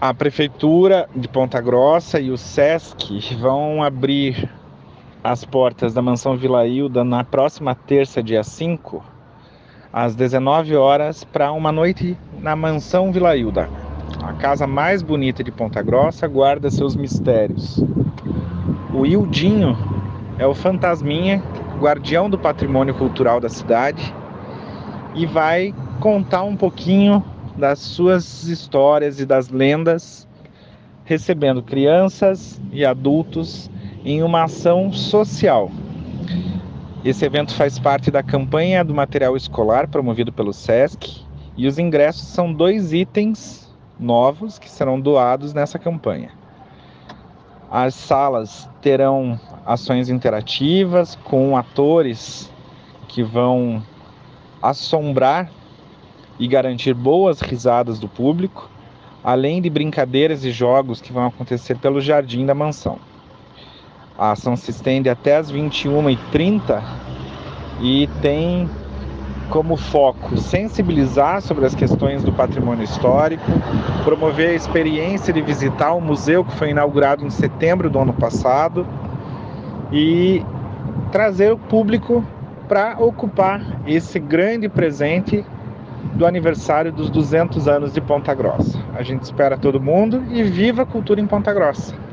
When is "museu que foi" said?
76.00-76.70